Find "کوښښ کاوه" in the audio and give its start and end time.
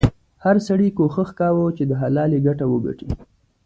0.97-1.65